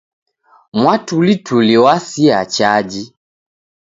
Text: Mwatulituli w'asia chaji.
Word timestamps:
Mwatulituli 0.79 1.75
w'asia 1.83 2.39
chaji. 2.55 3.03